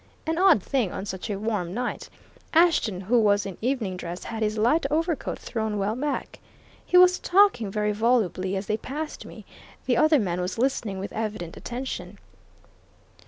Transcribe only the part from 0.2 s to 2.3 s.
An odd thing, on such a warm night